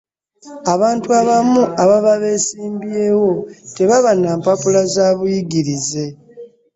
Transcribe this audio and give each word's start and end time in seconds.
Abantu 0.73 1.07
abamu 1.21 1.61
ababa 1.83 2.13
besimbyewo 2.23 3.31
tebaba 3.75 4.11
na 4.21 4.31
mpapula 4.39 4.79
zabuyigirize. 4.93 6.05